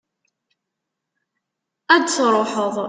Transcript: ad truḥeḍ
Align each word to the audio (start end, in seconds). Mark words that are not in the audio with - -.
ad 1.95 2.03
truḥeḍ 2.13 2.75